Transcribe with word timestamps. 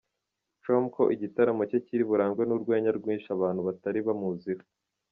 com 0.63 0.83
ko 0.95 1.03
igitaramo 1.15 1.63
cye 1.69 1.77
kiri 1.85 2.03
burangwe 2.09 2.43
n’urwenya 2.45 2.91
rwinshi 2.99 3.27
abantu 3.35 3.61
batari 3.67 3.99
bamuziho. 4.07 4.65